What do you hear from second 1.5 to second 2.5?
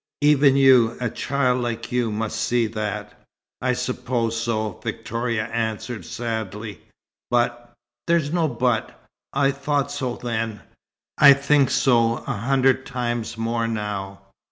like you, must